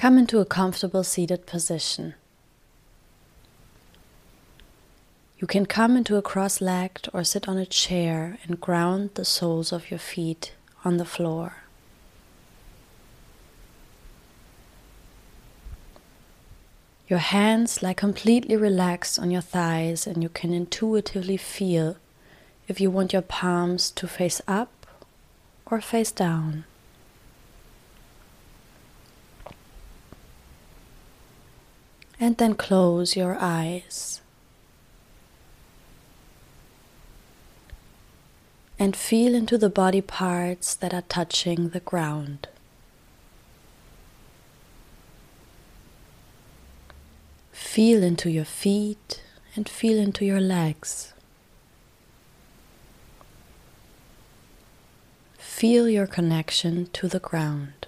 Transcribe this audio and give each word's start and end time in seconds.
Come 0.00 0.16
into 0.16 0.40
a 0.40 0.46
comfortable 0.46 1.04
seated 1.04 1.44
position. 1.44 2.14
You 5.38 5.46
can 5.46 5.66
come 5.66 5.94
into 5.94 6.16
a 6.16 6.22
cross 6.22 6.62
legged 6.62 7.10
or 7.12 7.22
sit 7.22 7.46
on 7.46 7.58
a 7.58 7.66
chair 7.66 8.38
and 8.44 8.58
ground 8.58 9.10
the 9.12 9.26
soles 9.26 9.72
of 9.72 9.90
your 9.90 9.98
feet 9.98 10.54
on 10.86 10.96
the 10.96 11.04
floor. 11.04 11.56
Your 17.06 17.18
hands 17.18 17.82
lie 17.82 17.92
completely 17.92 18.56
relaxed 18.56 19.18
on 19.18 19.30
your 19.30 19.42
thighs, 19.42 20.06
and 20.06 20.22
you 20.22 20.30
can 20.30 20.54
intuitively 20.54 21.36
feel 21.36 21.98
if 22.68 22.80
you 22.80 22.90
want 22.90 23.12
your 23.12 23.20
palms 23.20 23.90
to 23.90 24.08
face 24.08 24.40
up 24.48 24.86
or 25.66 25.82
face 25.82 26.10
down. 26.10 26.64
And 32.22 32.36
then 32.36 32.54
close 32.54 33.16
your 33.16 33.38
eyes. 33.40 34.20
And 38.78 38.94
feel 38.94 39.34
into 39.34 39.56
the 39.56 39.70
body 39.70 40.02
parts 40.02 40.74
that 40.74 40.92
are 40.92 41.02
touching 41.08 41.70
the 41.70 41.80
ground. 41.80 42.46
Feel 47.52 48.02
into 48.02 48.30
your 48.30 48.44
feet 48.44 49.22
and 49.56 49.68
feel 49.68 49.98
into 49.98 50.24
your 50.26 50.40
legs. 50.40 51.14
Feel 55.38 55.88
your 55.88 56.06
connection 56.06 56.86
to 56.92 57.08
the 57.08 57.20
ground. 57.20 57.86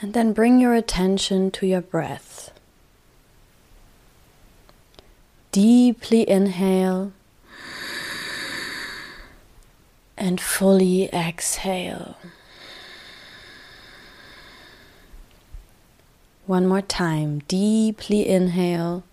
And 0.00 0.14
then 0.14 0.32
bring 0.32 0.60
your 0.60 0.74
attention 0.74 1.50
to 1.52 1.66
your 1.66 1.80
breath. 1.80 2.52
Deeply 5.50 6.28
inhale 6.28 7.12
and 10.16 10.40
fully 10.40 11.08
exhale. 11.12 12.16
One 16.46 16.66
more 16.66 16.82
time, 16.82 17.40
deeply 17.48 18.26
inhale 18.28 19.04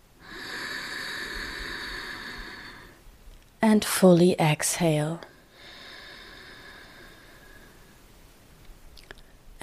and 3.61 3.83
fully 3.83 4.39
exhale. 4.39 5.19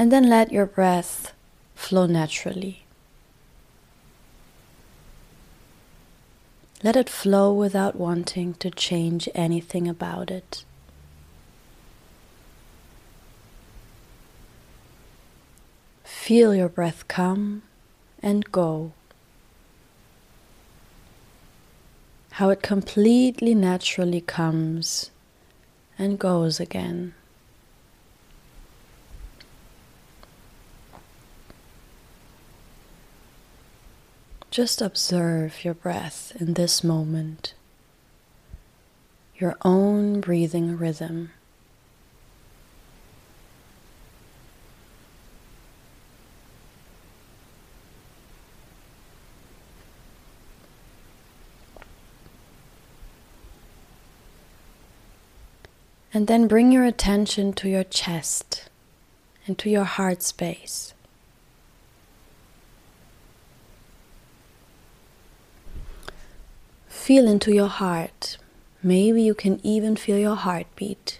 And 0.02 0.10
then 0.10 0.28
let 0.28 0.50
your 0.50 0.66
breath 0.66 1.32
flow 1.76 2.06
naturally. 2.06 2.82
Let 6.82 6.96
it 6.96 7.08
flow 7.08 7.52
without 7.52 7.94
wanting 7.94 8.54
to 8.54 8.68
change 8.72 9.28
anything 9.32 9.86
about 9.86 10.28
it. 10.28 10.64
Feel 16.02 16.52
your 16.52 16.68
breath 16.68 17.06
come 17.06 17.62
and 18.20 18.50
go. 18.50 18.90
How 22.32 22.50
it 22.50 22.60
completely 22.60 23.54
naturally 23.54 24.20
comes 24.20 25.12
and 25.96 26.18
goes 26.18 26.58
again. 26.58 27.14
Just 34.52 34.82
observe 34.82 35.64
your 35.64 35.72
breath 35.72 36.36
in 36.38 36.52
this 36.52 36.84
moment, 36.84 37.54
your 39.38 39.56
own 39.62 40.20
breathing 40.20 40.76
rhythm. 40.76 41.30
And 56.12 56.26
then 56.26 56.46
bring 56.46 56.70
your 56.70 56.84
attention 56.84 57.54
to 57.54 57.70
your 57.70 57.84
chest 57.84 58.68
and 59.46 59.58
to 59.58 59.70
your 59.70 59.84
heart 59.84 60.22
space. 60.22 60.92
Feel 67.02 67.26
into 67.26 67.52
your 67.52 67.66
heart. 67.66 68.38
Maybe 68.80 69.24
you 69.24 69.34
can 69.34 69.58
even 69.64 69.96
feel 69.96 70.18
your 70.18 70.36
heartbeat. 70.36 71.18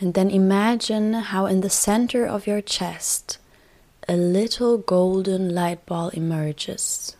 And 0.00 0.14
then 0.14 0.28
imagine 0.28 1.12
how 1.12 1.46
in 1.46 1.60
the 1.60 1.70
center 1.70 2.26
of 2.26 2.48
your 2.48 2.60
chest 2.60 3.38
a 4.08 4.16
little 4.16 4.76
golden 4.76 5.54
light 5.54 5.86
ball 5.86 6.08
emerges. 6.08 7.16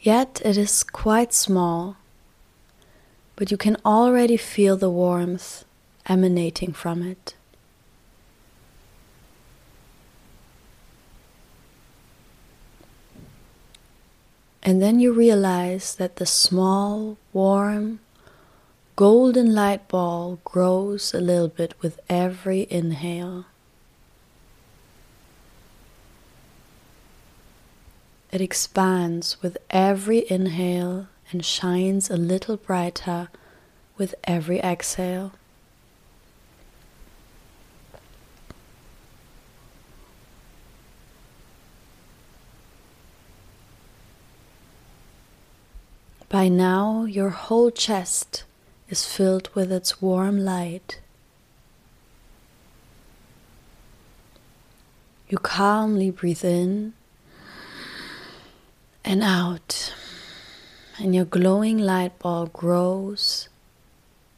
Yet 0.00 0.40
it 0.44 0.56
is 0.56 0.84
quite 0.84 1.34
small, 1.34 1.96
but 3.34 3.50
you 3.50 3.56
can 3.56 3.76
already 3.84 4.36
feel 4.36 4.76
the 4.76 4.90
warmth 4.90 5.64
emanating 6.06 6.72
from 6.72 7.02
it. 7.02 7.34
And 14.62 14.82
then 14.82 15.00
you 15.00 15.12
realize 15.12 15.94
that 15.94 16.16
the 16.16 16.26
small, 16.26 17.16
warm, 17.32 18.00
golden 18.96 19.54
light 19.54 19.88
ball 19.88 20.40
grows 20.44 21.14
a 21.14 21.20
little 21.20 21.48
bit 21.48 21.74
with 21.80 22.00
every 22.08 22.66
inhale. 22.68 23.46
It 28.30 28.40
expands 28.40 29.40
with 29.40 29.56
every 29.70 30.30
inhale 30.30 31.06
and 31.30 31.44
shines 31.44 32.10
a 32.10 32.16
little 32.16 32.56
brighter 32.56 33.28
with 33.96 34.14
every 34.24 34.58
exhale. 34.60 35.32
By 46.48 46.54
now, 46.54 47.04
your 47.04 47.28
whole 47.28 47.70
chest 47.70 48.44
is 48.88 49.04
filled 49.04 49.50
with 49.54 49.70
its 49.70 50.00
warm 50.00 50.38
light. 50.38 50.98
You 55.28 55.36
calmly 55.36 56.10
breathe 56.10 56.46
in 56.46 56.94
and 59.04 59.22
out, 59.22 59.92
and 60.98 61.14
your 61.14 61.26
glowing 61.26 61.76
light 61.76 62.18
ball 62.18 62.46
grows 62.46 63.50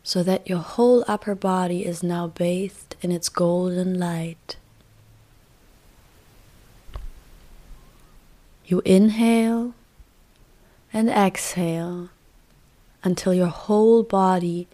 so 0.03 0.25
that 0.25 0.49
your 0.49 0.59
whole 0.59 1.05
upper 1.07 1.37
body 1.37 1.87
is 1.87 2.03
now 2.03 2.27
bathed 2.27 2.97
in 3.03 3.13
its 3.13 3.29
golden 3.29 4.01
light. 4.01 4.57
You 8.67 8.83
inhale 8.85 9.75
and 10.93 11.09
exhale 11.09 12.11
until 13.03 13.33
your 13.33 13.47
whole 13.47 14.03
body 14.03 14.67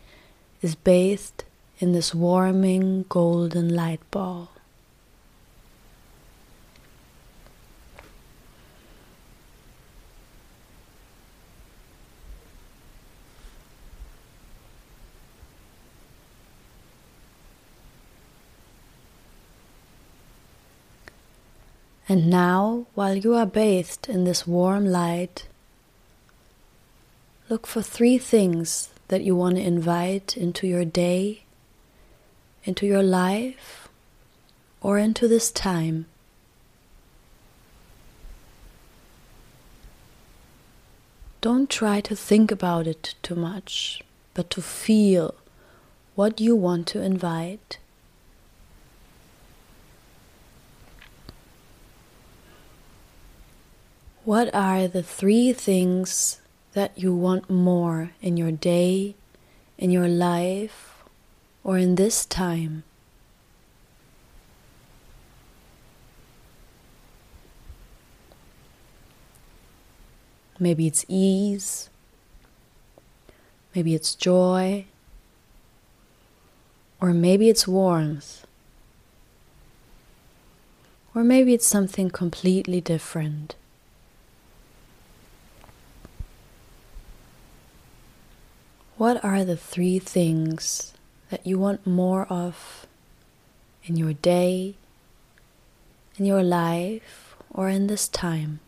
is 0.63 0.75
bathed 0.75 1.45
in 1.79 1.93
this 1.93 2.15
warming 2.15 3.05
golden 3.09 3.75
light 3.75 4.01
ball. 4.11 4.51
And 22.09 22.31
now, 22.31 22.87
while 22.95 23.17
you 23.17 23.35
are 23.35 23.47
bathed 23.47 24.09
in 24.09 24.25
this 24.25 24.47
warm 24.47 24.87
light, 24.87 25.49
Look 27.49 27.65
for 27.69 27.81
three 27.81 28.19
things 28.19 28.89
that 29.07 29.23
you 29.23 29.37
want 29.37 29.55
to 29.55 29.63
invite 29.63 30.37
into 30.37 30.67
your 30.67 30.85
day, 30.85 31.45
into 32.65 32.87
your 32.87 33.05
life, 33.05 33.89
or 34.81 34.99
into 34.99 35.29
this 35.29 35.53
time. 35.53 36.07
Don't 41.41 41.71
try 41.71 42.01
to 42.01 42.17
think 42.17 42.51
about 42.51 42.89
it 42.89 43.15
too 43.23 43.37
much, 43.37 44.03
but 44.35 44.51
to 44.51 44.61
feel 44.61 45.33
what 46.17 46.41
you 46.41 46.57
want 46.57 46.89
to 46.89 47.01
invite. 47.01 47.79
What 54.25 54.53
are 54.53 54.89
the 54.89 55.05
three 55.05 55.53
things 55.53 56.41
that 56.77 56.93
you 56.99 57.15
want 57.15 57.49
more 57.49 58.11
in 58.21 58.37
your 58.37 58.53
day, 58.53 59.15
in 59.79 59.91
your 59.91 60.09
life, 60.09 61.03
or 61.65 61.79
in 61.79 61.95
this 61.95 62.27
time? 62.27 62.85
Maybe 70.59 70.87
it's 70.87 71.07
ease. 71.09 71.89
Maybe 73.75 73.95
it's 73.95 74.15
joy. 74.15 74.85
Or 77.01 77.15
maybe 77.15 77.49
it's 77.49 77.67
warmth. 77.67 78.45
Or 81.15 81.25
maybe 81.25 81.55
it's 81.55 81.67
something 81.67 82.11
completely 82.11 82.83
different. 82.83 83.55
What 88.99 89.23
are 89.23 89.45
the 89.45 89.59
three 89.59 89.99
things 89.99 90.95
that 91.29 91.47
you 91.47 91.59
want 91.59 91.87
more 91.87 92.25
of 92.33 92.87
in 93.85 93.97
your 93.97 94.15
day, 94.15 94.77
in 96.17 96.25
your 96.25 96.43
life, 96.43 97.37
or 97.53 97.69
in 97.69 97.89
this 97.89 98.09
time? 98.09 98.61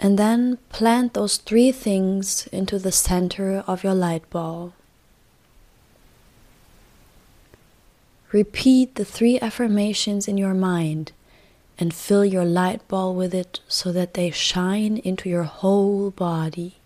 And 0.00 0.18
then 0.18 0.58
plant 0.68 1.14
those 1.14 1.36
three 1.36 1.70
things 1.70 2.48
into 2.48 2.80
the 2.80 2.90
center 2.90 3.62
of 3.68 3.84
your 3.84 3.94
light 3.94 4.28
ball. 4.30 4.72
Repeat 8.32 8.94
the 8.94 9.04
three 9.04 9.38
affirmations 9.40 10.26
in 10.26 10.38
your 10.38 10.54
mind 10.54 11.12
and 11.78 11.92
fill 11.92 12.24
your 12.24 12.46
light 12.46 12.86
ball 12.88 13.14
with 13.14 13.34
it 13.34 13.60
so 13.68 13.92
that 13.92 14.14
they 14.14 14.30
shine 14.30 14.96
into 14.98 15.28
your 15.28 15.42
whole 15.42 16.10
body. 16.10 16.76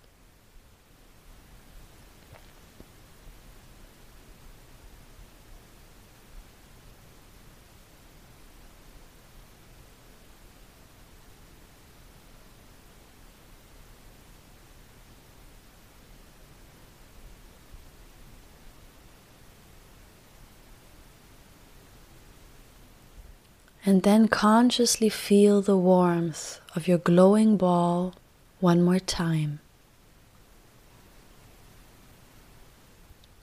And 23.87 24.03
then 24.03 24.27
consciously 24.27 25.09
feel 25.09 25.63
the 25.63 25.77
warmth 25.77 26.61
of 26.75 26.89
your 26.89 26.99
glowing 26.99 27.57
ball 27.57 28.15
one 28.59 28.83
more 28.83 28.99
time. 28.99 29.61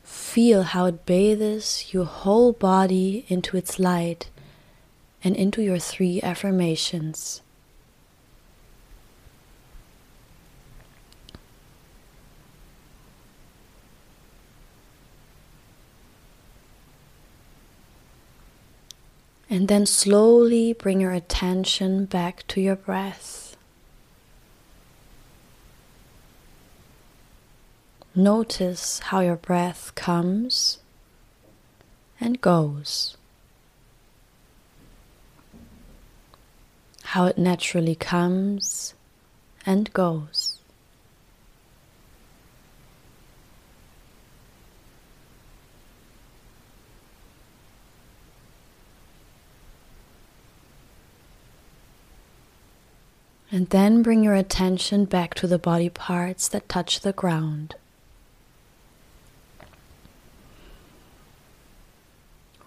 Feel 0.03 0.63
how 0.63 0.85
it 0.87 1.05
bathes 1.05 1.93
your 1.93 2.03
whole 2.03 2.51
body 2.51 3.23
into 3.29 3.55
its 3.55 3.79
light 3.79 4.29
and 5.23 5.33
into 5.37 5.61
your 5.61 5.79
three 5.79 6.21
affirmations. 6.21 7.42
And 19.53 19.67
then 19.67 19.85
slowly 19.85 20.73
bring 20.73 20.99
your 20.99 21.11
attention 21.11 22.05
back 22.05 22.43
to 22.47 22.59
your 22.59 22.75
breath. 22.75 23.55
Notice 28.15 28.97
how 28.97 29.19
your 29.19 29.35
breath 29.35 29.93
comes 29.93 30.79
and 32.19 32.41
goes. 32.41 33.15
How 37.03 37.27
it 37.27 37.37
naturally 37.37 37.93
comes 37.93 38.95
and 39.67 39.93
goes. 39.93 40.52
And 53.53 53.69
then 53.69 54.01
bring 54.01 54.23
your 54.23 54.33
attention 54.33 55.05
back 55.05 55.35
to 55.35 55.45
the 55.45 55.59
body 55.59 55.87
parts 55.87 56.47
that 56.47 56.67
touch 56.67 57.01
the 57.01 57.13
ground. 57.13 57.75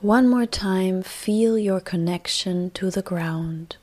One 0.01 0.29
more 0.29 0.47
time, 0.47 1.03
feel 1.03 1.59
your 1.59 1.81
connection 1.81 2.71
to 2.71 2.93
the 2.93 3.03
ground. 3.03 3.75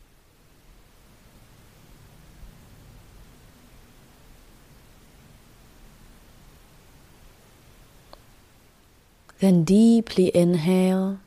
Then 9.40 9.66
deeply 9.66 10.34
inhale 10.34 11.20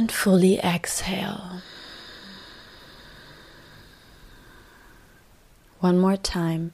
and 0.00 0.10
fully 0.10 0.58
exhale. 0.60 1.60
One 5.80 5.98
more 5.98 6.16
time. 6.16 6.72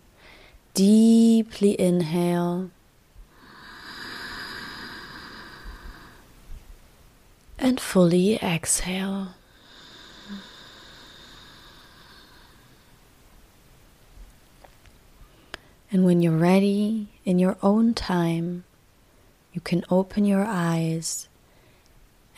Deeply 0.74 1.74
inhale. 1.80 2.70
And 7.58 7.80
fully 7.80 8.36
exhale. 8.36 9.34
And 15.90 16.04
when 16.04 16.20
you're 16.22 16.30
ready, 16.30 17.08
in 17.24 17.40
your 17.40 17.56
own 17.60 17.92
time, 17.92 18.62
you 19.52 19.60
can 19.60 19.82
open 19.90 20.24
your 20.24 20.44
eyes 20.44 21.26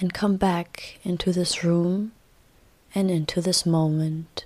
and 0.00 0.14
come 0.14 0.36
back 0.36 0.98
into 1.02 1.32
this 1.32 1.64
room 1.64 2.12
and 2.94 3.10
into 3.10 3.40
this 3.40 3.66
moment. 3.66 4.44